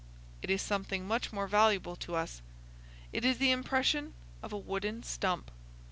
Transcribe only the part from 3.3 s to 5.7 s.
the impression of a wooden stump.